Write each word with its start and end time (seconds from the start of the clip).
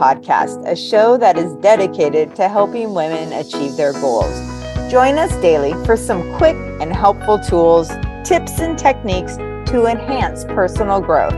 podcast, 0.00 0.64
a 0.64 0.76
show 0.76 1.16
that 1.16 1.36
is 1.36 1.52
dedicated 1.54 2.32
to 2.36 2.48
helping 2.48 2.94
women 2.94 3.32
achieve 3.32 3.76
their 3.76 3.92
goals. 3.94 4.32
Join 4.88 5.18
us 5.18 5.32
daily 5.42 5.72
for 5.84 5.96
some 5.96 6.22
quick 6.36 6.54
and 6.80 6.92
helpful 6.92 7.36
tools, 7.40 7.88
tips, 8.24 8.60
and 8.60 8.78
techniques 8.78 9.38
to 9.72 9.86
enhance 9.86 10.44
personal 10.44 11.00
growth. 11.00 11.34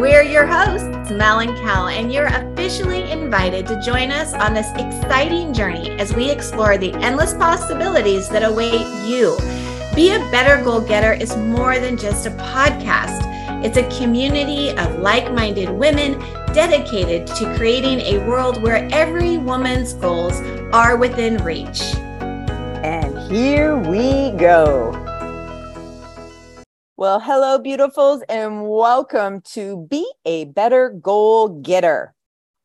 We're 0.00 0.24
your 0.24 0.46
hosts, 0.46 1.12
Mel 1.12 1.38
and 1.38 1.56
Kel, 1.58 1.86
and 1.86 2.12
you're 2.12 2.26
officially 2.26 3.08
invited 3.08 3.68
to 3.68 3.80
join 3.80 4.10
us 4.10 4.34
on 4.34 4.52
this 4.52 4.68
exciting 4.72 5.54
journey 5.54 5.90
as 5.92 6.12
we 6.12 6.28
explore 6.28 6.76
the 6.76 6.92
endless 6.94 7.34
possibilities 7.34 8.28
that 8.30 8.42
await 8.42 8.84
you. 9.06 9.38
Be 9.94 10.10
a 10.10 10.18
Better 10.32 10.60
Goal 10.64 10.80
Getter 10.80 11.12
is 11.12 11.36
more 11.36 11.78
than 11.78 11.96
just 11.96 12.26
a 12.26 12.30
podcast. 12.30 13.30
It's 13.64 13.76
a 13.76 14.00
community 14.00 14.70
of 14.70 14.98
like 14.98 15.32
minded 15.32 15.70
women 15.70 16.20
dedicated 16.52 17.26
to 17.28 17.54
creating 17.56 18.00
a 18.00 18.18
world 18.26 18.62
where 18.62 18.88
every 18.92 19.38
woman's 19.38 19.92
goals 19.94 20.40
are 20.72 20.96
within 20.96 21.36
reach. 21.44 21.80
And 22.82 23.16
here 23.30 23.76
we 23.76 24.32
go. 24.32 24.90
Well, 26.96 27.20
hello, 27.20 27.58
beautifuls, 27.58 28.22
and 28.28 28.68
welcome 28.68 29.40
to 29.52 29.86
Be 29.88 30.10
a 30.24 30.46
Better 30.46 30.90
Goal 30.90 31.60
Getter. 31.60 32.14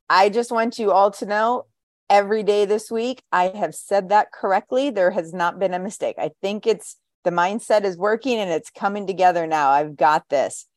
I 0.10 0.30
just 0.30 0.52
want 0.52 0.80
you 0.80 0.92
all 0.92 1.12
to 1.12 1.26
know 1.26 1.66
every 2.10 2.44
day 2.44 2.66
this 2.66 2.92
week, 2.92 3.22
I 3.32 3.50
have 3.50 3.76
said 3.76 4.10
that 4.10 4.32
correctly. 4.32 4.90
There 4.90 5.12
has 5.12 5.34
not 5.34 5.60
been 5.60 5.74
a 5.74 5.80
mistake. 5.80 6.16
I 6.18 6.32
think 6.42 6.68
it's 6.68 6.98
the 7.24 7.32
mindset 7.32 7.84
is 7.84 7.98
working 7.98 8.38
and 8.38 8.52
it's 8.52 8.70
coming 8.70 9.08
together 9.08 9.48
now. 9.48 9.70
I've 9.70 9.96
got 9.96 10.30
this. 10.30 10.68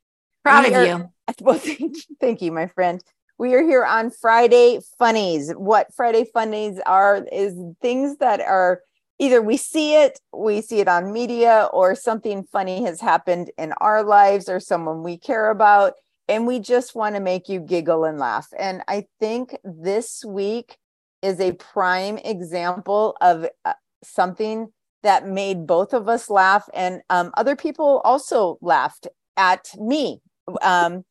Proud 0.43 0.65
we 0.65 0.71
of 0.71 0.77
are, 0.77 0.87
you. 0.87 1.13
Well, 1.41 1.59
thank 1.59 1.81
you, 1.81 2.17
thank 2.21 2.43
you, 2.43 2.53
my 2.53 2.67
friend. 2.67 3.03
We 3.39 3.55
are 3.55 3.63
here 3.63 3.85
on 3.85 4.11
Friday 4.11 4.81
Funnies. 4.99 5.53
What 5.53 5.95
Friday 5.95 6.25
Funnies 6.33 6.81
are 6.87 7.25
is 7.31 7.55
things 7.81 8.17
that 8.19 8.41
are 8.41 8.81
either 9.19 9.41
we 9.43 9.57
see 9.57 9.95
it, 9.95 10.21
we 10.33 10.61
see 10.61 10.81
it 10.81 10.89
on 10.89 11.13
media, 11.13 11.69
or 11.73 11.95
something 11.95 12.45
funny 12.45 12.83
has 12.85 13.01
happened 13.01 13.51
in 13.59 13.73
our 13.81 14.03
lives 14.03 14.49
or 14.49 14.59
someone 14.59 15.03
we 15.03 15.17
care 15.17 15.51
about. 15.51 15.95
And 16.29 16.47
we 16.47 16.59
just 16.59 16.95
want 16.95 17.15
to 17.15 17.21
make 17.21 17.49
you 17.49 17.61
giggle 17.61 18.05
and 18.05 18.19
laugh. 18.19 18.49
And 18.59 18.83
I 18.89 19.07
think 19.21 19.57
this 19.65 20.25
week 20.25 20.77
is 21.23 21.41
a 21.41 21.53
prime 21.53 22.19
example 22.19 23.17
of 23.21 23.47
uh, 23.65 23.73
something 24.03 24.73
that 25.03 25.27
made 25.27 25.67
both 25.67 25.95
of 25.95 26.09
us 26.09 26.29
laugh. 26.29 26.69
And 26.75 27.03
um, 27.09 27.31
other 27.37 27.57
people 27.57 28.01
also 28.05 28.59
laughed 28.61 29.07
at 29.37 29.71
me 29.79 30.21
um, 30.63 31.05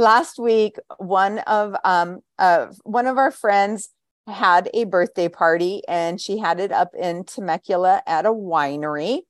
last 0.00 0.38
week, 0.38 0.76
one 0.98 1.38
of 1.40 1.76
um, 1.84 2.20
uh, 2.38 2.68
one 2.82 3.06
of 3.06 3.18
our 3.18 3.30
friends 3.30 3.90
had 4.26 4.68
a 4.74 4.84
birthday 4.84 5.28
party, 5.28 5.82
and 5.88 6.20
she 6.20 6.38
had 6.38 6.60
it 6.60 6.72
up 6.72 6.90
in 6.98 7.24
Temecula 7.24 8.02
at 8.06 8.26
a 8.26 8.30
winery, 8.30 9.20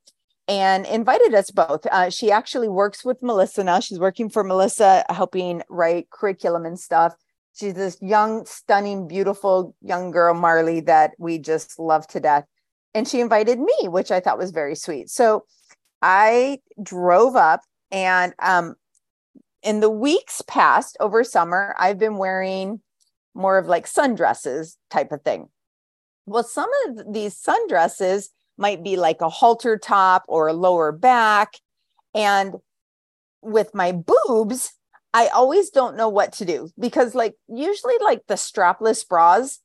and 0.49 0.87
invited 0.87 1.35
us 1.35 1.51
both. 1.51 1.87
Uh, 1.87 2.11
she 2.11 2.31
actually 2.31 2.69
works 2.69 3.05
with 3.05 3.23
Melissa 3.23 3.65
now. 3.65 3.81
She's 3.81 3.99
working 3.99 4.31
for 4.31 4.43
Melissa, 4.45 5.05
helping 5.09 5.63
write 5.69 6.11
curriculum 6.11 6.65
and 6.65 6.79
stuff. 6.79 7.15
She's 7.53 7.75
this 7.75 7.99
young, 8.01 8.47
stunning, 8.47 9.07
beautiful 9.07 9.75
young 9.83 10.11
girl, 10.11 10.35
Marley, 10.35 10.81
that 10.83 11.13
we 11.19 11.39
just 11.39 11.79
love 11.79 12.07
to 12.09 12.21
death. 12.21 12.45
And 12.95 13.07
she 13.07 13.21
invited 13.21 13.59
me, 13.59 13.89
which 13.89 14.11
I 14.11 14.21
thought 14.21 14.39
was 14.39 14.51
very 14.51 14.75
sweet. 14.75 15.11
So 15.11 15.45
I 16.01 16.61
drove 16.83 17.37
up 17.37 17.61
and 17.91 18.35
um, 18.41 18.77
in 19.63 19.81
the 19.81 19.91
weeks 19.91 20.43
past 20.47 20.97
over 21.01 21.25
summer, 21.25 21.75
I've 21.79 21.99
been 21.99 22.17
wearing 22.17 22.81
more 23.35 23.59
of 23.59 23.67
like 23.67 23.87
sundresses 23.87 24.77
type 24.91 25.13
of 25.13 25.23
thing. 25.23 25.49
Well, 26.27 26.45
some 26.45 26.71
of 26.87 27.13
these 27.13 27.41
sundresses 27.41 28.29
might 28.57 28.85
be 28.85 28.97
like 28.97 29.21
a 29.21 29.29
halter 29.29 29.79
top 29.79 30.25
or 30.29 30.49
a 30.49 30.53
lower 30.53 30.93
back. 30.93 31.55
And 32.15 32.57
with 33.43 33.75
my 33.75 33.93
boobs, 33.93 34.73
I 35.13 35.29
always 35.29 35.71
don't 35.71 35.97
know 35.97 36.09
what 36.09 36.33
to 36.35 36.45
do 36.45 36.71
because, 36.79 37.15
like, 37.15 37.35
usually, 37.49 37.95
like 38.01 38.23
the 38.29 38.35
strapless 38.35 39.07
bras, 39.07 39.59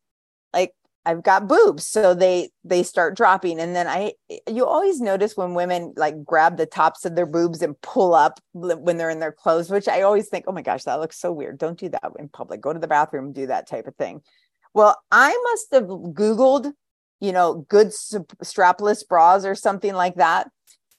like 0.53 0.73
I've 1.05 1.23
got 1.23 1.47
boobs, 1.47 1.85
so 1.85 2.13
they 2.13 2.49
they 2.63 2.81
start 2.81 3.15
dropping, 3.15 3.59
and 3.59 3.75
then 3.75 3.87
I 3.87 4.13
you 4.49 4.65
always 4.65 4.99
notice 4.99 5.37
when 5.37 5.53
women 5.53 5.93
like 5.95 6.23
grab 6.23 6.57
the 6.57 6.65
tops 6.65 7.05
of 7.05 7.15
their 7.15 7.25
boobs 7.25 7.61
and 7.61 7.79
pull 7.81 8.15
up 8.15 8.39
when 8.53 8.97
they're 8.97 9.09
in 9.09 9.19
their 9.19 9.31
clothes, 9.31 9.69
which 9.69 9.87
I 9.87 10.01
always 10.01 10.27
think, 10.29 10.45
oh 10.47 10.51
my 10.51 10.61
gosh, 10.61 10.83
that 10.83 10.99
looks 10.99 11.19
so 11.19 11.31
weird. 11.31 11.57
Don't 11.59 11.79
do 11.79 11.89
that 11.89 12.03
in 12.17 12.29
public. 12.29 12.61
Go 12.61 12.73
to 12.73 12.79
the 12.79 12.87
bathroom, 12.87 13.33
do 13.33 13.47
that 13.47 13.67
type 13.67 13.87
of 13.87 13.95
thing. 13.95 14.21
Well, 14.73 14.99
I 15.11 15.29
must 15.43 15.67
have 15.73 15.83
Googled, 15.85 16.71
you 17.19 17.31
know, 17.31 17.65
good 17.69 17.87
strapless 17.87 19.07
bras 19.07 19.45
or 19.45 19.55
something 19.55 19.93
like 19.93 20.15
that, 20.15 20.49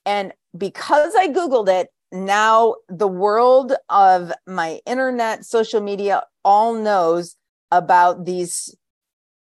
and 0.05 0.33
because 0.57 1.15
I 1.17 1.29
Googled 1.29 1.69
it, 1.69 1.89
now 2.13 2.77
the 2.89 3.09
world 3.09 3.73
of 3.91 4.33
my 4.47 4.81
internet, 4.87 5.45
social 5.45 5.81
media, 5.81 6.23
all 6.45 6.75
knows 6.75 7.35
about 7.73 8.25
these 8.25 8.75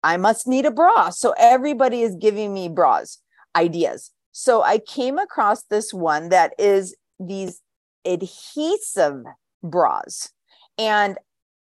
I 0.03 0.17
must 0.17 0.47
need 0.47 0.67
a 0.67 0.71
bra. 0.71 1.11
So 1.11 1.35
everybody 1.39 2.03
is 2.03 2.17
giving 2.17 2.53
me 2.53 2.69
bras 2.69 3.19
ideas. 3.55 4.11
So 4.33 4.63
I 4.63 4.79
came 4.79 5.19
across 5.19 5.65
this 5.65 5.93
one 5.93 6.31
that 6.31 6.55
is 6.59 6.97
these 7.21 7.61
adhesive 8.05 9.25
bras. 9.63 10.31
And 10.79 11.19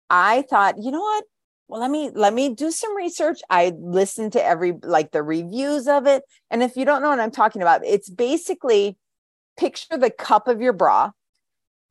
I 0.09 0.43
thought, 0.49 0.77
you 0.78 0.91
know 0.91 1.01
what? 1.01 1.25
Well, 1.69 1.81
let 1.81 1.91
me 1.91 2.11
let 2.15 2.34
me 2.34 2.53
do 2.53 2.73
some 2.73 2.97
research. 2.97 3.41
I 3.49 3.73
listened 3.78 4.33
to 4.33 4.45
every 4.45 4.72
like 4.83 5.12
the 5.12 5.22
reviews 5.22 5.87
of 5.87 6.07
it. 6.07 6.25
And 6.51 6.62
if 6.62 6.77
you 6.77 6.84
don't 6.84 7.01
know 7.01 7.11
what 7.11 7.21
I'm 7.21 7.31
talking 7.31 7.62
about, 7.62 7.84
it's 7.84 8.11
basically 8.11 8.97
picture 9.57 9.97
the 9.97 10.11
cup 10.11 10.49
of 10.49 10.61
your 10.61 10.72
bra, 10.72 11.12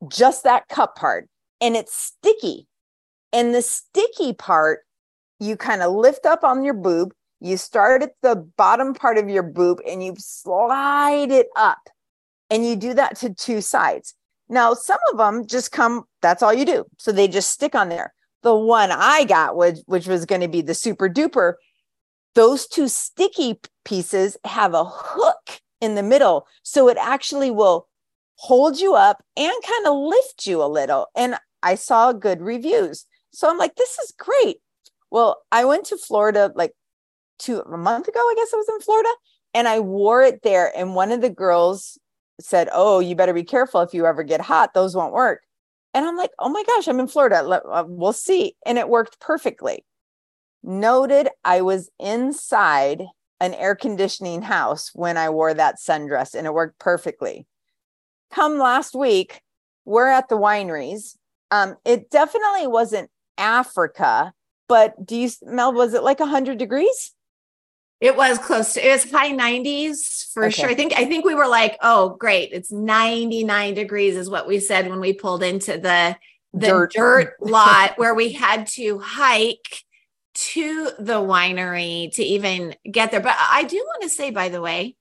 just 0.10 0.44
that 0.44 0.68
cup 0.68 0.96
part, 0.98 1.30
and 1.62 1.78
it's 1.78 1.94
sticky. 1.94 2.68
And 3.32 3.54
the 3.54 3.62
sticky 3.62 4.34
part 4.34 4.82
you 5.40 5.56
kind 5.56 5.82
of 5.82 5.94
lift 5.94 6.26
up 6.26 6.44
on 6.44 6.64
your 6.64 6.74
boob, 6.74 7.14
you 7.40 7.58
start 7.58 8.04
at 8.04 8.14
the 8.22 8.36
bottom 8.36 8.94
part 8.94 9.18
of 9.18 9.30
your 9.30 9.44
boob 9.44 9.80
and 9.88 10.04
you 10.04 10.14
slide 10.18 11.32
it 11.32 11.48
up. 11.56 11.90
And 12.50 12.66
you 12.66 12.76
do 12.76 12.94
that 12.96 13.16
to 13.18 13.34
two 13.34 13.62
sides. 13.62 14.16
Now, 14.50 14.74
some 14.74 15.00
of 15.12 15.18
them 15.18 15.46
just 15.46 15.72
come, 15.72 16.06
that's 16.22 16.42
all 16.42 16.54
you 16.54 16.66
do. 16.66 16.86
So 16.98 17.12
they 17.12 17.28
just 17.28 17.52
stick 17.52 17.76
on 17.76 17.90
there. 17.90 18.14
The 18.42 18.56
one 18.56 18.90
I 18.92 19.26
got, 19.26 19.56
which, 19.56 19.78
which 19.86 20.08
was 20.08 20.26
going 20.26 20.42
to 20.42 20.48
be 20.48 20.62
the 20.62 20.74
super 20.74 21.08
duper, 21.08 21.54
those 22.34 22.68
two 22.68 22.88
sticky 22.88 23.60
pieces 23.86 24.38
have 24.46 24.74
a 24.74 24.86
hook 24.86 25.62
in 25.80 25.96
the 25.96 26.04
middle. 26.04 26.48
So 26.64 26.90
it 26.90 26.98
actually 27.00 27.52
will 27.52 27.88
hold 28.36 28.80
you 28.80 28.96
up 28.96 29.24
and 29.38 29.54
kind 29.68 29.88
of 29.88 29.96
lift 29.98 30.48
you 30.48 30.64
a 30.64 30.66
little. 30.66 31.08
And 31.16 31.36
I 31.62 31.76
saw 31.76 32.14
good 32.14 32.42
reviews. 32.42 33.06
So 33.32 33.50
I'm 33.50 33.58
like, 33.58 33.76
this 33.76 34.00
is 34.00 34.14
great. 34.18 34.58
Well, 35.12 35.42
I 35.52 35.66
went 35.66 35.86
to 35.86 35.98
Florida 35.98 36.52
like 36.56 36.74
two 37.40 37.62
a 37.62 37.78
month 37.78 38.08
ago, 38.08 38.20
I 38.20 38.34
guess 38.36 38.54
I 38.54 38.58
was 38.58 38.70
in 38.70 38.82
Florida, 38.82 39.10
and 39.54 39.68
I 39.68 39.80
wore 39.80 40.22
it 40.22 40.44
there. 40.44 40.72
And 40.78 40.96
one 40.96 41.12
of 41.12 41.22
the 41.22 41.30
girls 41.30 41.98
said, 42.40 42.70
Oh, 42.72 43.00
you 43.00 43.16
better 43.16 43.34
be 43.34 43.44
careful 43.44 43.82
if 43.82 43.94
you 43.94 44.06
ever 44.06 44.24
get 44.24 44.42
hot, 44.42 44.74
those 44.74 44.96
won't 44.96 45.14
work. 45.14 45.42
And 45.94 46.06
I'm 46.06 46.18
like, 46.18 46.32
Oh 46.40 46.50
my 46.50 46.64
gosh, 46.64 46.88
I'm 46.88 47.00
in 47.00 47.08
Florida. 47.08 47.38
Uh, 47.38 47.84
we'll 47.88 48.14
see. 48.14 48.56
And 48.66 48.78
it 48.78 48.90
worked 48.90 49.20
perfectly. 49.20 49.86
Noted 50.62 51.30
I 51.44 51.62
was 51.62 51.90
inside 52.00 53.04
an 53.40 53.54
air 53.54 53.76
conditioning 53.76 54.42
house 54.42 54.92
when 54.94 55.18
I 55.18 55.30
wore 55.30 55.54
that 55.54 55.78
sundress 55.78 56.36
and 56.36 56.46
it 56.46 56.54
worked 56.54 56.80
perfectly. 56.80 57.48
Come 58.32 58.60
last 58.60 58.94
week, 58.94 59.42
we're 59.86 60.08
at 60.08 60.30
the 60.30 60.38
wineries. 60.38 61.16
Um, 61.50 61.78
it 61.86 62.12
definitely 62.12 62.68
wasn't 62.68 63.10
Africa, 63.38 64.34
but 64.70 65.06
do 65.06 65.18
you 65.18 65.30
Mel, 65.44 65.74
was 65.74 65.94
it 65.94 66.04
like 66.04 66.22
100 66.22 66.58
degrees? 66.58 67.12
It 68.00 68.16
was 68.16 68.38
close 68.38 68.76
to 68.76 68.88
it 68.88 68.92
was 68.94 69.12
high 69.12 69.34
90s 69.34 70.32
for 70.32 70.46
okay. 70.46 70.62
sure. 70.62 70.70
I 70.70 70.76
think 70.76 70.94
I 70.94 71.04
think 71.04 71.26
we 71.26 71.36
were 71.36 71.48
like, 71.48 71.78
oh 71.82 72.16
great, 72.18 72.52
it's 72.54 72.72
99 72.72 73.74
degrees 73.74 74.16
is 74.16 74.30
what 74.30 74.48
we 74.48 74.62
said 74.62 74.90
when 74.90 75.02
we 75.02 75.12
pulled 75.12 75.44
into 75.44 75.78
the 75.78 76.16
the 76.54 76.68
dirt, 76.68 76.94
dirt 76.94 77.34
lot 77.42 77.98
where 77.98 78.16
we 78.16 78.32
had 78.32 78.68
to 78.68 79.00
hike 79.00 79.84
to 80.34 80.92
the 81.00 81.20
winery 81.20 82.14
to 82.16 82.24
even 82.24 82.74
get 82.90 83.12
there. 83.12 83.20
But 83.20 83.36
I 83.38 83.64
do 83.64 83.76
want 83.76 84.04
to 84.04 84.10
say, 84.10 84.32
by 84.32 84.48
the 84.48 84.62
way, 84.62 84.96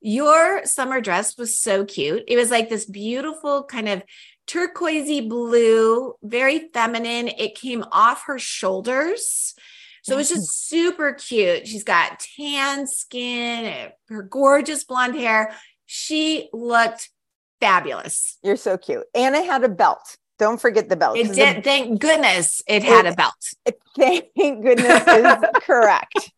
your 0.00 0.66
summer 0.66 1.00
dress 1.00 1.38
was 1.38 1.56
so 1.56 1.84
cute. 1.84 2.24
It 2.26 2.36
was 2.36 2.50
like 2.50 2.68
this 2.68 2.86
beautiful 2.86 3.62
kind 3.62 3.88
of 3.88 4.02
turquoisey 4.46 5.28
blue, 5.28 6.14
very 6.22 6.68
feminine. 6.72 7.28
It 7.28 7.54
came 7.54 7.84
off 7.92 8.24
her 8.26 8.38
shoulders. 8.38 9.54
So 10.02 10.14
it 10.14 10.16
was 10.16 10.30
just 10.30 10.42
mm-hmm. 10.42 10.76
super 10.76 11.12
cute. 11.12 11.68
She's 11.68 11.84
got 11.84 12.24
tan 12.36 12.86
skin, 12.86 13.92
her 14.08 14.22
gorgeous 14.22 14.84
blonde 14.84 15.14
hair. 15.14 15.54
She 15.86 16.48
looked 16.52 17.10
fabulous. 17.60 18.38
You're 18.42 18.56
so 18.56 18.76
cute. 18.76 19.04
And 19.14 19.36
I 19.36 19.40
had 19.40 19.62
a 19.62 19.68
belt. 19.68 20.16
Don't 20.38 20.60
forget 20.60 20.88
the 20.88 20.96
belt. 20.96 21.16
It 21.16 21.32
did. 21.32 21.58
The, 21.58 21.62
thank 21.62 22.00
goodness 22.00 22.62
it 22.66 22.82
had 22.82 23.06
a 23.06 23.14
belt. 23.14 23.34
It, 23.98 24.32
thank 24.34 24.64
goodness 24.64 25.06
is 25.06 25.50
correct. 25.62 26.32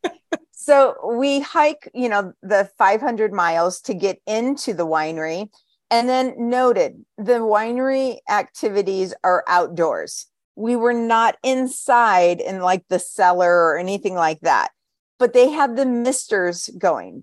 So 0.50 0.96
we 1.16 1.40
hike, 1.40 1.88
you 1.94 2.08
know, 2.08 2.32
the 2.42 2.68
500 2.76 3.32
miles 3.32 3.80
to 3.82 3.94
get 3.94 4.20
into 4.26 4.74
the 4.74 4.84
winery. 4.86 5.48
And 5.94 6.08
then 6.08 6.34
noted 6.36 7.04
the 7.18 7.34
winery 7.34 8.18
activities 8.28 9.14
are 9.22 9.44
outdoors. 9.46 10.26
We 10.56 10.74
were 10.74 10.92
not 10.92 11.36
inside 11.44 12.40
in 12.40 12.58
like 12.58 12.82
the 12.88 12.98
cellar 12.98 13.48
or 13.48 13.78
anything 13.78 14.16
like 14.16 14.40
that, 14.40 14.72
but 15.20 15.34
they 15.34 15.50
had 15.50 15.76
the 15.76 15.86
misters 15.86 16.68
going. 16.76 17.22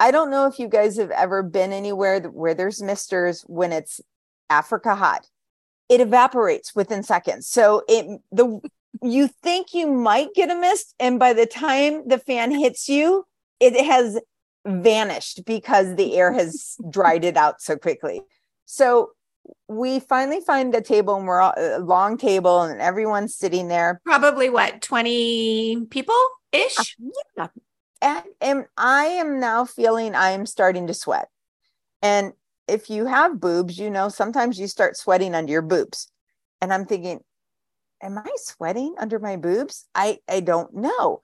I 0.00 0.12
don't 0.12 0.30
know 0.30 0.46
if 0.46 0.58
you 0.58 0.66
guys 0.66 0.96
have 0.96 1.10
ever 1.10 1.42
been 1.42 1.74
anywhere 1.74 2.20
where 2.20 2.54
there's 2.54 2.82
misters 2.82 3.42
when 3.48 3.70
it's 3.70 4.00
Africa 4.48 4.94
hot. 4.94 5.26
It 5.90 6.00
evaporates 6.00 6.74
within 6.74 7.02
seconds. 7.02 7.46
So 7.46 7.82
it 7.86 8.22
the 8.32 8.60
you 9.02 9.28
think 9.28 9.74
you 9.74 9.92
might 9.92 10.32
get 10.34 10.50
a 10.50 10.58
mist 10.58 10.94
and 10.98 11.18
by 11.18 11.34
the 11.34 11.44
time 11.44 12.08
the 12.08 12.18
fan 12.18 12.50
hits 12.50 12.88
you, 12.88 13.26
it 13.60 13.78
has 13.84 14.18
vanished 14.66 15.44
because 15.44 15.96
the 15.96 16.16
air 16.16 16.32
has 16.32 16.76
dried 16.90 17.24
it 17.24 17.36
out 17.36 17.60
so 17.60 17.76
quickly. 17.76 18.22
So 18.64 19.10
we 19.68 20.00
finally 20.00 20.40
find 20.40 20.74
a 20.74 20.80
table 20.80 21.16
and 21.16 21.26
we're 21.26 21.40
all, 21.40 21.54
a 21.56 21.78
long 21.78 22.18
table 22.18 22.62
and 22.62 22.80
everyone's 22.80 23.34
sitting 23.34 23.68
there. 23.68 24.00
Probably 24.04 24.50
what, 24.50 24.82
20 24.82 25.86
people 25.90 26.14
ish? 26.52 26.78
Uh, 26.78 27.12
yeah. 27.36 27.46
And, 28.02 28.24
and 28.40 28.64
I 28.76 29.06
am 29.06 29.40
now 29.40 29.64
feeling 29.64 30.14
I 30.14 30.30
am 30.30 30.46
starting 30.46 30.86
to 30.88 30.94
sweat. 30.94 31.28
And 32.02 32.32
if 32.68 32.90
you 32.90 33.06
have 33.06 33.40
boobs, 33.40 33.78
you 33.78 33.90
know, 33.90 34.08
sometimes 34.08 34.58
you 34.58 34.66
start 34.66 34.96
sweating 34.96 35.34
under 35.34 35.52
your 35.52 35.62
boobs. 35.62 36.10
And 36.60 36.72
I'm 36.72 36.84
thinking, 36.86 37.20
am 38.02 38.18
I 38.18 38.30
sweating 38.36 38.94
under 38.98 39.18
my 39.18 39.36
boobs? 39.36 39.86
I, 39.94 40.18
I 40.28 40.40
don't 40.40 40.74
know. 40.74 41.20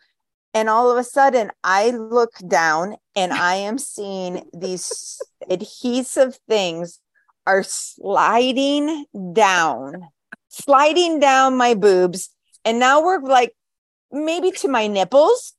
And 0.55 0.69
all 0.69 0.91
of 0.91 0.99
a 0.99 1.05
sudden, 1.05 1.51
I 1.65 1.91
look 1.91 2.33
down 2.47 2.97
and 3.17 3.33
I 3.33 3.55
am 3.55 3.79
seeing 3.79 4.49
these 4.53 5.21
adhesive 5.49 6.39
things 6.49 7.01
are 7.47 7.63
sliding 7.63 9.07
down, 9.33 10.09
sliding 10.49 11.21
down 11.21 11.57
my 11.57 11.75
boobs. 11.75 12.31
And 12.65 12.79
now 12.79 13.03
we're 13.03 13.21
like 13.21 13.55
maybe 14.11 14.51
to 14.53 14.69
my 14.69 14.87
nipples. 14.87 15.55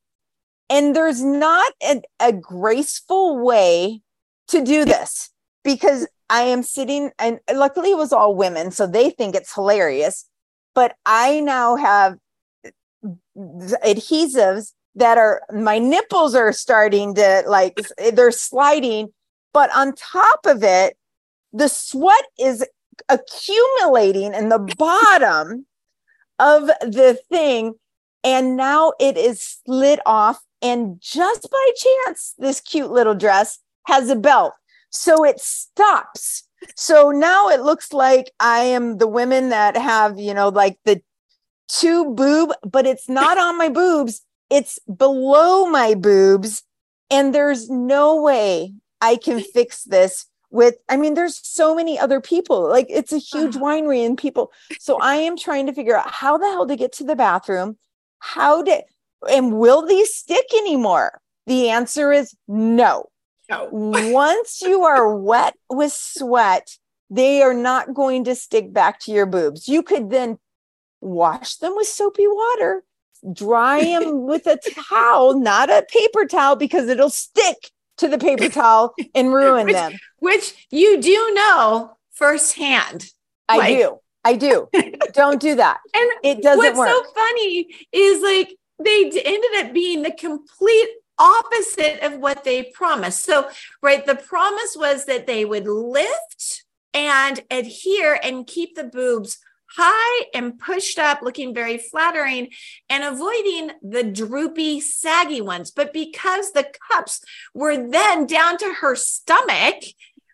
And 0.70 0.96
there's 0.96 1.24
not 1.24 1.74
a, 1.84 2.02
a 2.20 2.32
graceful 2.32 3.44
way 3.44 4.02
to 4.48 4.64
do 4.64 4.86
this 4.86 5.30
because 5.64 6.08
I 6.30 6.44
am 6.44 6.64
sitting, 6.64 7.12
and 7.20 7.40
luckily 7.54 7.92
it 7.92 7.98
was 7.98 8.14
all 8.14 8.36
women, 8.36 8.72
so 8.72 8.88
they 8.88 9.10
think 9.10 9.36
it's 9.36 9.54
hilarious. 9.54 10.28
But 10.74 10.96
I 11.06 11.42
now 11.42 11.76
have 11.76 12.18
adhesives 13.38 14.72
that 14.96 15.18
are 15.18 15.42
my 15.54 15.80
nipples 15.80 16.36
are 16.36 16.54
starting 16.54 17.16
to 17.16 17.44
like 17.48 17.80
eh, 17.98 18.12
they're 18.12 18.32
sliding 18.32 19.12
but 19.54 19.70
on 19.76 19.94
top 19.94 20.46
of 20.46 20.64
it 20.64 20.98
the 21.52 21.68
sweat 21.68 22.26
is 22.40 22.66
accumulating 23.10 24.34
in 24.34 24.50
the 24.50 24.60
bottom 24.78 25.66
of 26.40 26.68
the 26.82 27.20
thing 27.30 27.74
and 28.24 28.56
now 28.56 28.94
it 29.00 29.18
is 29.18 29.60
slid 29.66 30.00
off 30.06 30.42
and 30.62 31.00
just 31.02 31.50
by 31.52 31.70
chance 31.76 32.34
this 32.38 32.62
cute 32.62 32.92
little 32.92 33.14
dress 33.14 33.60
has 33.86 34.10
a 34.10 34.16
belt. 34.16 34.54
So 34.90 35.26
it 35.26 35.40
stops. 35.40 36.48
So 36.76 37.12
now 37.12 37.50
it 37.50 37.62
looks 37.62 37.92
like 37.92 38.32
i 38.40 38.60
am 38.60 38.98
the 38.98 39.08
women 39.08 39.50
that 39.50 39.76
have 39.76 40.18
you 40.18 40.34
know 40.34 40.48
like 40.48 40.80
the 40.86 41.02
two 41.68 42.14
boob 42.14 42.54
but 42.64 42.86
it's 42.86 43.10
not 43.10 43.38
on 43.38 43.58
my 43.58 43.68
boobs 43.68 44.22
it's 44.54 44.78
below 44.82 45.66
my 45.66 45.96
boobs 45.96 46.62
and 47.10 47.34
there's 47.34 47.72
no 47.72 48.22
way 48.22 48.72
I 49.02 49.16
can 49.16 49.42
fix 49.42 49.84
this 49.84 50.28
with 50.52 50.76
I 50.88 50.96
mean 50.96 51.16
there's 51.16 51.40
so 51.46 51.74
many 51.74 51.98
other 51.98 52.22
people. 52.22 52.70
Like 52.70 52.86
it's 52.88 53.12
a 53.12 53.18
huge 53.18 53.56
uh-huh. 53.56 53.66
winery 53.66 54.06
and 54.06 54.16
people 54.16 54.52
so 54.80 55.00
I 55.02 55.16
am 55.16 55.36
trying 55.38 55.66
to 55.66 55.74
figure 55.74 55.98
out 55.98 56.12
how 56.12 56.38
the 56.38 56.46
hell 56.46 56.68
to 56.68 56.76
get 56.76 56.92
to 56.94 57.04
the 57.04 57.16
bathroom. 57.16 57.78
How 58.20 58.62
did 58.62 58.84
and 59.28 59.58
will 59.58 59.84
these 59.86 60.14
stick 60.14 60.46
anymore? 60.56 61.20
The 61.48 61.70
answer 61.70 62.12
is 62.12 62.36
no. 62.48 63.08
No. 63.50 63.70
Once 63.72 64.62
you 64.62 64.84
are 64.84 65.16
wet 65.16 65.56
with 65.68 65.92
sweat 65.92 66.78
they 67.10 67.42
are 67.42 67.56
not 67.56 67.94
going 67.94 68.24
to 68.26 68.36
stick 68.36 68.72
back 68.72 69.00
to 69.00 69.12
your 69.12 69.26
boobs. 69.26 69.68
You 69.68 69.82
could 69.82 70.12
then 70.12 70.38
wash 71.02 71.56
them 71.56 71.74
with 71.76 71.88
soapy 71.88 72.28
water 72.28 72.84
dry 73.32 73.84
them 73.84 74.24
with 74.26 74.46
a 74.48 74.60
towel, 74.90 75.40
not 75.40 75.70
a 75.70 75.86
paper 75.90 76.26
towel, 76.26 76.56
because 76.56 76.90
it'll 76.90 77.10
stick 77.10 77.72
to 77.98 78.08
the 78.08 78.18
paper 78.18 78.50
towel 78.50 78.94
and 79.16 79.34
ruin 79.34 79.66
which, 79.66 79.74
them. 79.74 79.94
Which 80.20 80.68
you 80.72 81.02
do 81.02 81.32
know 81.34 81.98
firsthand. 82.12 83.10
I 83.48 83.58
like, 83.58 83.78
do. 83.78 84.00
I 84.24 84.36
do. 84.36 84.70
Don't 85.14 85.42
do 85.42 85.56
that. 85.56 85.80
And 85.94 86.10
it 86.24 86.42
doesn't 86.42 86.60
work. 86.60 86.76
what's 86.76 86.92
work. 86.92 87.06
so 87.06 87.14
funny 87.14 87.68
is 87.92 88.22
like 88.22 88.56
they 88.84 89.12
ended 89.24 89.66
up 89.66 89.74
being 89.74 90.02
the 90.02 90.12
complete 90.12 90.90
opposite 91.20 92.00
of 92.02 92.20
what 92.20 92.44
they 92.44 92.64
promised. 92.64 93.24
So, 93.24 93.50
right, 93.82 94.06
the 94.06 94.16
promise 94.16 94.76
was 94.78 95.06
that 95.06 95.28
they 95.28 95.46
would 95.46 95.68
lift 95.68 96.64
and 96.94 97.42
adhere 97.52 98.20
and 98.22 98.48
keep 98.48 98.76
the 98.76 98.84
boobs 98.84 99.40
high 99.76 100.26
and 100.34 100.60
pushed 100.60 101.00
up, 101.00 101.22
looking 101.22 101.54
very 101.54 101.78
flattering, 101.78 102.50
and 102.90 103.04
avoiding 103.04 103.72
the 103.82 104.04
droopy, 104.04 104.80
saggy 104.80 105.42
ones. 105.42 105.72
But 105.72 105.94
because 105.94 106.52
the 106.52 106.72
cups 106.92 107.22
were 107.54 107.76
then 107.90 108.26
down 108.26 108.58
to 108.58 108.74
her 108.82 108.96
stomach, 108.96 109.84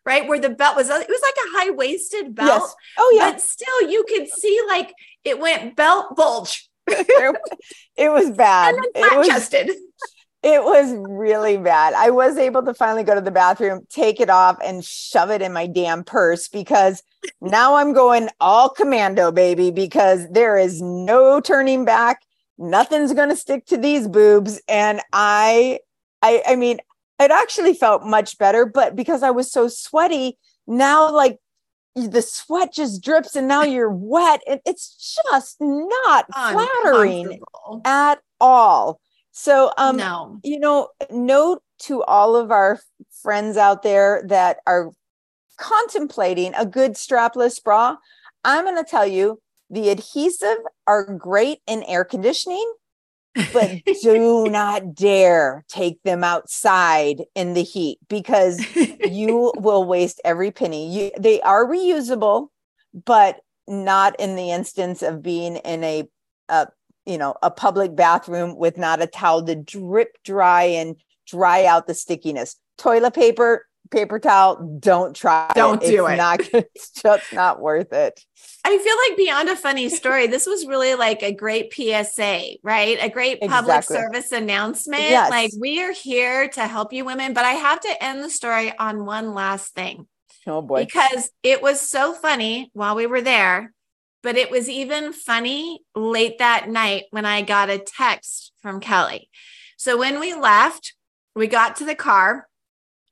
right 0.05 0.27
where 0.27 0.39
the 0.39 0.49
belt 0.49 0.75
was, 0.75 0.89
uh, 0.89 0.99
it 1.01 1.07
was 1.07 1.21
like 1.21 1.35
a 1.35 1.57
high 1.57 1.69
waisted 1.71 2.35
belt. 2.35 2.61
Yes. 2.63 2.75
Oh, 2.97 3.13
yeah. 3.15 3.31
But 3.31 3.41
still, 3.41 3.89
you 3.89 4.05
could 4.07 4.27
see 4.27 4.59
like 4.67 4.93
it 5.23 5.39
went 5.39 5.75
belt 5.75 6.15
bulge. 6.15 6.69
it 6.87 8.11
was 8.11 8.31
bad. 8.31 8.75
And 8.75 8.85
then 8.93 9.09
flat 9.09 9.25
chested. 9.25 9.71
It 10.41 10.63
was 10.63 10.93
really 11.09 11.57
bad. 11.57 11.93
I 11.93 12.11
was 12.11 12.37
able 12.37 12.63
to 12.63 12.73
finally 12.73 13.03
go 13.03 13.13
to 13.13 13.19
the 13.19 13.31
bathroom, 13.31 13.85
take 13.89 14.21
it 14.21 14.29
off, 14.29 14.57
and 14.63 14.85
shove 14.85 15.29
it 15.31 15.41
in 15.41 15.51
my 15.51 15.67
damn 15.67 16.03
purse 16.03 16.47
because 16.47 17.03
now 17.41 17.75
I'm 17.75 17.91
going 17.91 18.29
all 18.39 18.69
commando, 18.69 19.33
baby, 19.33 19.69
because 19.69 20.29
there 20.29 20.57
is 20.57 20.81
no 20.81 21.41
turning 21.41 21.83
back. 21.83 22.21
Nothing's 22.57 23.13
going 23.13 23.29
to 23.29 23.35
stick 23.35 23.65
to 23.65 23.77
these 23.77 24.07
boobs. 24.07 24.61
And 24.69 25.01
I, 25.11 25.79
I, 26.21 26.41
I 26.47 26.55
mean, 26.55 26.79
it 27.19 27.31
actually 27.31 27.73
felt 27.73 28.05
much 28.05 28.37
better, 28.37 28.65
but 28.65 28.95
because 28.95 29.23
I 29.23 29.31
was 29.31 29.51
so 29.51 29.67
sweaty, 29.67 30.37
now 30.67 31.11
like 31.11 31.37
the 31.95 32.21
sweat 32.21 32.73
just 32.73 33.03
drips 33.03 33.35
and 33.35 33.49
now 33.49 33.63
you're 33.63 33.91
wet. 33.91 34.39
And 34.47 34.61
it's 34.65 35.19
just 35.27 35.57
not 35.59 36.25
flattering 36.33 37.41
at 37.83 38.19
all. 38.39 39.01
So, 39.41 39.71
um, 39.77 39.95
no. 39.95 40.37
you 40.43 40.59
know, 40.59 40.89
note 41.09 41.63
to 41.83 42.03
all 42.03 42.35
of 42.35 42.51
our 42.51 42.77
friends 43.23 43.55
out 43.55 43.83
there 43.83 44.21
that 44.27 44.57
are 44.67 44.91
contemplating 45.57 46.53
a 46.55 46.65
good 46.65 46.95
strapless 46.95 47.63
bra. 47.63 47.95
I'm 48.43 48.65
going 48.65 48.75
to 48.75 48.83
tell 48.83 49.07
you 49.07 49.39
the 49.69 49.91
adhesive 49.91 50.57
are 50.87 51.05
great 51.15 51.59
in 51.67 51.83
air 51.83 52.03
conditioning, 52.03 52.69
but 53.53 53.77
do 54.03 54.47
not 54.49 54.93
dare 54.93 55.63
take 55.69 56.03
them 56.03 56.25
outside 56.25 57.23
in 57.33 57.53
the 57.53 57.63
heat 57.63 57.97
because 58.09 58.61
you 58.75 59.53
will 59.57 59.85
waste 59.85 60.19
every 60.25 60.51
penny. 60.51 60.93
You, 60.93 61.11
they 61.17 61.39
are 61.43 61.65
reusable, 61.65 62.49
but 63.05 63.39
not 63.69 64.19
in 64.19 64.35
the 64.35 64.51
instance 64.51 65.01
of 65.01 65.23
being 65.23 65.55
in 65.55 65.81
a, 65.85 66.09
a 66.49 66.67
you 67.09 67.17
know 67.17 67.35
a 67.41 67.49
public 67.51 67.95
bathroom 67.95 68.55
with 68.55 68.77
not 68.77 69.01
a 69.01 69.07
towel 69.07 69.43
to 69.43 69.55
drip 69.55 70.17
dry 70.23 70.63
and 70.63 70.95
dry 71.27 71.65
out 71.65 71.87
the 71.87 71.93
stickiness. 71.93 72.55
Toilet 72.77 73.13
paper 73.13 73.65
paper 73.91 74.19
towel 74.19 74.77
don't 74.79 75.15
try 75.15 75.51
don't 75.55 75.81
it. 75.81 75.89
do 75.89 76.05
it's 76.05 76.13
it. 76.13 76.17
not 76.17 76.39
it's 76.53 76.91
just 76.91 77.33
not 77.33 77.59
worth 77.59 77.91
it. 77.91 78.23
I 78.63 78.77
feel 78.77 78.95
like 79.07 79.17
beyond 79.17 79.49
a 79.49 79.55
funny 79.55 79.89
story 79.89 80.27
this 80.27 80.45
was 80.45 80.67
really 80.67 80.93
like 80.93 81.23
a 81.23 81.33
great 81.33 81.73
psa 81.73 82.57
right? 82.63 82.97
A 83.01 83.09
great 83.09 83.41
public 83.41 83.77
exactly. 83.77 83.95
service 83.97 84.31
announcement. 84.31 85.01
Yes. 85.01 85.31
like 85.31 85.51
we 85.59 85.81
are 85.81 85.93
here 85.93 86.47
to 86.49 86.67
help 86.67 86.93
you 86.93 87.03
women 87.03 87.33
but 87.33 87.45
i 87.45 87.53
have 87.53 87.79
to 87.81 88.03
end 88.03 88.23
the 88.23 88.29
story 88.29 88.71
on 88.77 89.05
one 89.05 89.33
last 89.33 89.73
thing. 89.73 90.07
Oh 90.45 90.61
boy. 90.61 90.85
Because 90.85 91.31
it 91.43 91.61
was 91.61 91.81
so 91.81 92.13
funny 92.13 92.69
while 92.73 92.95
we 92.95 93.07
were 93.07 93.21
there 93.21 93.73
but 94.23 94.35
it 94.35 94.51
was 94.51 94.69
even 94.69 95.13
funny 95.13 95.81
late 95.95 96.39
that 96.39 96.69
night 96.69 97.05
when 97.11 97.25
I 97.25 97.41
got 97.41 97.69
a 97.69 97.77
text 97.79 98.51
from 98.61 98.79
Kelly. 98.79 99.29
So 99.77 99.97
when 99.97 100.19
we 100.19 100.33
left, 100.33 100.93
we 101.35 101.47
got 101.47 101.77
to 101.77 101.85
the 101.85 101.95
car 101.95 102.47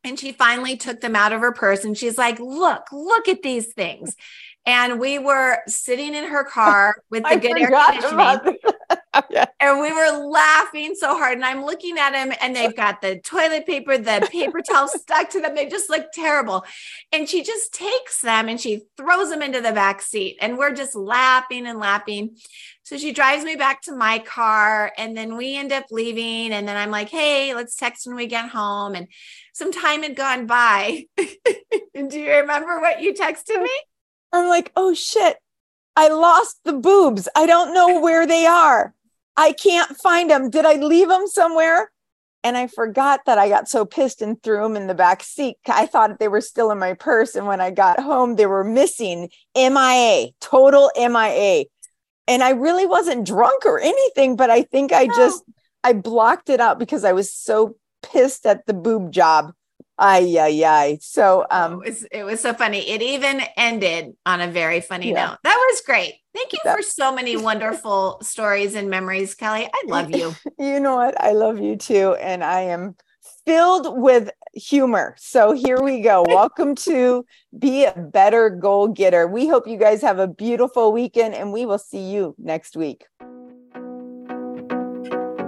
and 0.04 0.20
she 0.20 0.32
finally 0.32 0.76
took 0.78 1.02
them 1.02 1.16
out 1.16 1.34
of 1.34 1.42
her 1.42 1.52
purse 1.54 1.84
and 1.86 1.98
she's 1.98 2.18
like, 2.18 2.40
Look, 2.40 2.92
look 2.92 3.28
at 3.28 3.42
these 3.42 3.74
things. 3.74 4.16
and 4.66 5.00
we 5.00 5.18
were 5.18 5.60
sitting 5.68 6.14
in 6.14 6.26
her 6.30 6.44
car 6.44 6.96
with 7.10 7.24
the 7.24 7.38
good 7.40 7.58
air 7.58 7.72
conditioning. 7.72 8.58
yeah. 9.30 9.46
And 9.60 9.80
we 9.80 9.92
were 9.92 10.28
laughing 10.28 10.96
so 10.96 11.18
hard. 11.18 11.38
And 11.38 11.46
I'm 11.46 11.66
looking 11.66 11.98
at 11.98 12.14
him, 12.14 12.34
and 12.42 12.56
they've 12.56 12.76
got 12.76 13.02
the 13.02 13.20
toilet 13.20 13.66
paper, 13.66 13.98
the 13.98 14.28
paper 14.32 14.62
towel 14.62 14.88
stuck 14.88 15.30
to 15.32 15.40
them. 15.40 15.56
They 15.56 15.68
just 15.68 15.90
look 15.90 16.12
terrible. 16.14 16.66
And 17.12 17.28
she 17.28 17.44
just 17.44 17.74
takes 17.74 18.22
them 18.22 18.50
and 18.50 18.60
she 18.60 18.84
throws 18.98 19.30
them 19.30 19.42
into 19.42 19.62
the 19.62 19.72
back 19.72 20.02
seat. 20.02 20.38
And 20.42 20.58
we're 20.58 20.74
just 20.74 20.96
laughing 20.96 21.68
and 21.68 21.80
laughing. 21.80 22.38
So 22.84 22.98
she 22.98 23.12
drives 23.12 23.44
me 23.44 23.56
back 23.56 23.82
to 23.84 23.96
my 23.96 24.20
car, 24.20 24.92
and 24.98 25.16
then 25.16 25.36
we 25.36 25.58
end 25.58 25.74
up 25.74 25.86
leaving. 25.92 26.54
And 26.54 26.68
then 26.68 26.78
I'm 26.78 26.92
like, 26.92 27.10
hey, 27.10 27.54
let's 27.54 27.76
text 27.76 28.08
when 28.08 28.16
we 28.16 28.28
get 28.28 28.50
home. 28.50 28.96
And 28.96 29.08
some 29.54 29.72
time 29.72 30.04
had 30.04 30.16
gone 30.16 30.46
by. 30.46 31.06
And 31.98 32.12
do 32.12 32.20
you 32.20 32.32
remember 32.32 32.80
what 32.80 33.02
you 33.02 33.12
texted 33.12 33.60
me? 33.62 33.72
I'm 34.32 34.48
like, 34.48 34.72
oh 34.76 34.94
shit, 34.94 35.38
I 35.96 36.10
lost 36.10 36.60
the 36.64 36.74
boobs. 36.74 37.28
I 37.36 37.48
don't 37.48 37.74
know 37.74 38.00
where 38.00 38.28
they 38.28 38.46
are. 38.46 38.94
I 39.38 39.54
can't 39.54 39.96
find 39.98 40.30
them. 40.30 40.50
Did 40.50 40.66
I 40.66 40.74
leave 40.74 41.08
them 41.08 41.28
somewhere? 41.28 41.92
And 42.44 42.58
I 42.58 42.68
forgot 42.68 43.22
that 43.26 43.38
I 43.38 43.50
got 43.50 43.70
so 43.70 43.86
pissed 43.86 44.22
and 44.22 44.42
threw 44.42 44.64
them 44.64 44.76
in 44.76 44.88
the 44.88 44.96
back 44.96 45.24
seat. 45.24 45.58
I 45.68 45.86
thought 45.86 46.20
they 46.20 46.28
were 46.28 46.42
still 46.42 46.72
in 46.72 46.80
my 46.80 46.94
purse. 46.94 47.36
And 47.36 47.46
when 47.46 47.62
I 47.62 47.72
got 47.72 48.00
home, 48.00 48.36
they 48.36 48.46
were 48.46 48.64
missing 48.64 49.30
MIA, 49.56 50.30
total 50.40 50.92
MIA. 50.96 51.66
And 52.28 52.44
I 52.44 52.52
really 52.52 52.86
wasn't 52.86 53.26
drunk 53.26 53.66
or 53.66 53.80
anything, 53.80 54.36
but 54.36 54.50
I 54.50 54.64
think 54.64 54.92
I 54.92 55.08
just, 55.08 55.44
I 55.84 55.94
blocked 55.94 56.50
it 56.50 56.60
out 56.60 56.80
because 56.80 57.04
I 57.04 57.14
was 57.14 57.34
so 57.34 57.76
pissed 58.02 58.46
at 58.46 58.66
the 58.66 58.74
boob 58.74 59.12
job 59.12 59.54
Ay, 60.00 60.38
ay, 60.40 60.64
ay. 60.64 60.98
So 61.02 61.46
um, 61.50 61.74
it, 61.74 61.90
was, 61.90 62.04
it 62.12 62.24
was 62.24 62.40
so 62.40 62.54
funny. 62.54 62.88
It 62.88 63.02
even 63.02 63.42
ended 63.56 64.16
on 64.26 64.42
a 64.42 64.48
very 64.48 64.80
funny 64.80 65.12
yeah. 65.12 65.30
note. 65.30 65.38
That 65.44 65.56
was 65.56 65.82
great. 65.82 66.16
Thank 66.38 66.54
you 66.54 66.60
for 66.72 66.84
so 66.84 67.12
many 67.12 67.36
wonderful 67.36 68.20
stories 68.22 68.76
and 68.76 68.92
memories, 68.92 69.34
Kelly. 69.34 69.68
I 69.74 69.84
love 69.88 70.12
you. 70.12 70.36
You 70.60 70.80
know 70.80 70.96
what? 70.96 71.20
I 71.20 71.32
love 71.32 71.60
you 71.60 71.76
too. 71.76 72.16
And 72.20 72.44
I 72.44 72.62
am 72.62 72.96
filled 73.46 74.00
with 74.00 74.30
humor. 74.54 75.16
So 75.18 75.54
here 75.54 75.82
we 75.82 76.02
go. 76.02 76.24
Welcome 76.28 76.76
to 76.76 77.26
Be 77.58 77.86
a 77.86 77.94
Better 77.94 78.52
Goal 78.52 78.90
Getter. 78.90 79.28
We 79.28 79.48
hope 79.48 79.68
you 79.68 79.78
guys 79.78 80.02
have 80.04 80.20
a 80.20 80.28
beautiful 80.28 80.92
weekend 80.92 81.34
and 81.34 81.52
we 81.52 81.66
will 81.66 81.80
see 81.80 82.12
you 82.12 82.36
next 82.38 82.78
week. 82.78 83.06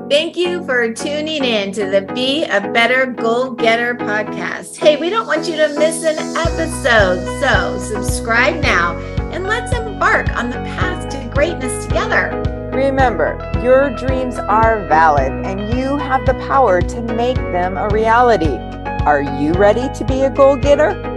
Thank 0.09 0.37
you 0.37 0.63
for 0.65 0.91
tuning 0.91 1.43
in 1.43 1.71
to 1.73 1.85
the 1.85 2.01
Be 2.15 2.45
a 2.45 2.67
Better 2.71 3.05
Goal 3.05 3.51
Getter 3.51 3.93
podcast. 3.93 4.77
Hey, 4.77 4.97
we 4.97 5.11
don't 5.11 5.27
want 5.27 5.47
you 5.47 5.55
to 5.55 5.67
miss 5.77 6.03
an 6.03 6.17
episode, 6.35 7.41
so 7.41 7.77
subscribe 7.77 8.61
now 8.63 9.08
and 9.39 9.47
let's 9.47 9.71
embark 9.71 10.29
on 10.35 10.49
the 10.49 10.57
path 10.57 11.07
to 11.07 11.29
greatness 11.33 11.85
together. 11.85 12.43
Remember, 12.73 13.39
your 13.63 13.89
dreams 13.95 14.37
are 14.37 14.85
valid 14.89 15.31
and 15.31 15.73
you 15.73 15.95
have 15.95 16.25
the 16.25 16.33
power 16.45 16.81
to 16.81 17.01
make 17.01 17.37
them 17.37 17.77
a 17.77 17.87
reality. 17.87 18.57
Are 19.05 19.21
you 19.21 19.53
ready 19.53 19.87
to 19.93 20.03
be 20.03 20.23
a 20.23 20.29
goal 20.29 20.57
getter? 20.57 21.08